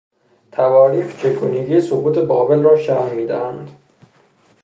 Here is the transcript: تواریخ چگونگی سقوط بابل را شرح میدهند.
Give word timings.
تواریخ 0.51 1.17
چگونگی 1.21 1.81
سقوط 1.81 2.17
بابل 2.17 2.61
را 2.63 2.77
شرح 2.77 3.11
میدهند. 3.13 3.69